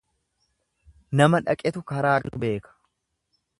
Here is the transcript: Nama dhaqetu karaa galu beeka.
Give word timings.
Nama 1.21 1.43
dhaqetu 1.49 1.85
karaa 1.93 2.17
galu 2.25 2.43
beeka. 2.47 2.77